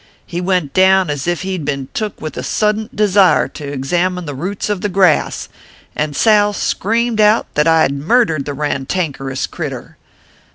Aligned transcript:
He 0.25 0.41
went 0.41 0.73
down 0.73 1.11
as 1.11 1.27
ef 1.27 1.43
he 1.43 1.59
d 1.59 1.63
been 1.63 1.87
took 1.93 2.19
with 2.19 2.35
a 2.35 2.41
suddint 2.41 2.95
desire 2.95 3.47
to 3.49 3.71
examine 3.71 4.25
the 4.25 4.33
roots 4.33 4.67
of 4.67 4.81
the 4.81 4.89
grass, 4.89 5.47
and 5.95 6.15
Sal 6.15 6.53
screamed 6.53 7.21
out 7.21 7.45
that 7.53 7.67
I 7.67 7.87
d 7.87 7.93
murdered 7.93 8.45
the 8.45 8.55
rantankerous 8.55 9.45
critter. 9.45 9.97